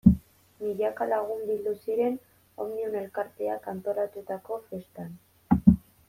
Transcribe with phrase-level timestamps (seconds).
[0.61, 2.15] Milaka lagun bildu ziren
[2.65, 5.13] Omnium elkarteak antolatutako festan.